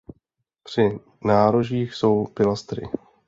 Při 0.63 0.99
nárožích 1.25 1.93
jsou 1.95 2.25
pilastry. 2.27 2.87